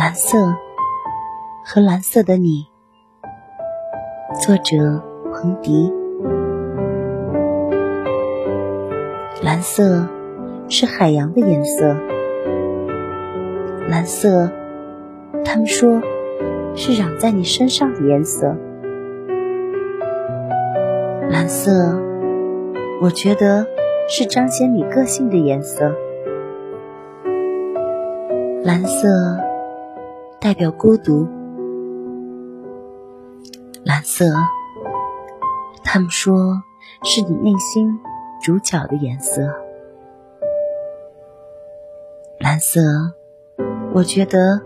[0.00, 0.56] 蓝色
[1.62, 2.66] 和蓝色的你，
[4.40, 5.92] 作者彭迪。
[9.42, 10.08] 蓝色
[10.70, 11.94] 是海洋的颜色，
[13.90, 14.50] 蓝色，
[15.44, 16.00] 他们说
[16.74, 18.56] 是长在你身上的颜色。
[21.28, 22.00] 蓝色，
[23.02, 23.66] 我觉得
[24.08, 25.92] 是彰显你个性的颜色。
[28.64, 29.49] 蓝色。
[30.40, 31.28] 代表孤独，
[33.84, 34.24] 蓝色。
[35.84, 36.62] 他们说
[37.02, 37.98] 是你内心
[38.42, 39.42] 主角的颜色，
[42.38, 42.80] 蓝色。
[43.92, 44.62] 我觉得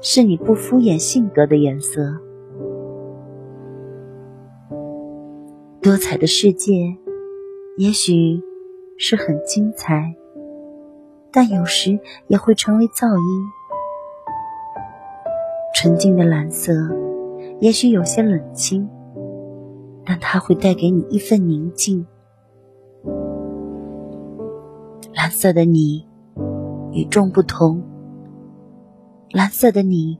[0.00, 2.16] 是你不敷衍性格的颜色。
[5.80, 6.96] 多彩的世界，
[7.76, 8.40] 也许
[8.96, 10.14] 是很精彩，
[11.32, 13.61] 但有时也会成为噪音。
[15.74, 16.72] 纯净的蓝色，
[17.60, 18.88] 也许有些冷清，
[20.04, 22.06] 但它会带给你一份宁静。
[25.14, 26.06] 蓝色的你，
[26.92, 27.82] 与众不同。
[29.30, 30.18] 蓝色的你，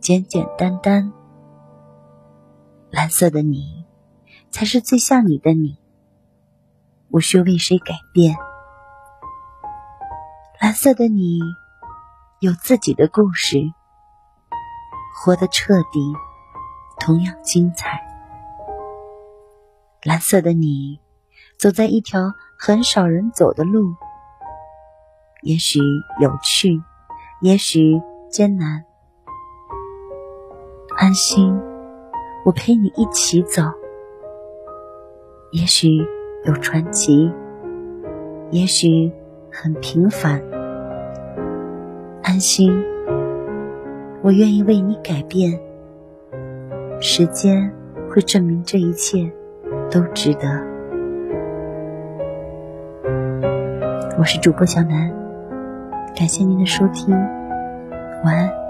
[0.00, 1.12] 简简单单。
[2.90, 3.84] 蓝色的你，
[4.50, 5.78] 才是最像你的你，
[7.10, 8.36] 无需为谁改变。
[10.60, 11.38] 蓝色的你，
[12.40, 13.58] 有自己的故事。
[15.24, 16.12] 活得彻底，
[16.98, 18.04] 同样精彩。
[20.02, 20.98] 蓝色的你，
[21.56, 23.94] 走在一条很少人走的路，
[25.42, 25.78] 也许
[26.20, 26.82] 有趣，
[27.40, 28.84] 也许艰难。
[30.96, 31.56] 安心，
[32.44, 33.62] 我陪你一起走。
[35.52, 36.04] 也许
[36.46, 37.30] 有传奇，
[38.50, 39.12] 也许
[39.52, 40.42] 很平凡。
[42.24, 42.91] 安心。
[44.22, 45.58] 我愿意为你改变，
[47.00, 47.72] 时间
[48.08, 49.28] 会证明这一切
[49.90, 50.48] 都值得。
[54.16, 55.12] 我是主播小南，
[56.14, 57.12] 感谢您的收听，
[58.24, 58.61] 晚安。